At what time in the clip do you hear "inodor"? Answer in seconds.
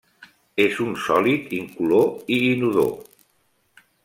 2.49-2.93